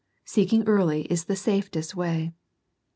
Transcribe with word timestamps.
Seeking 0.25 0.67
early 0.67 1.03
is 1.11 1.25
the 1.25 1.35
safest 1.35 1.93
way. 1.95 2.33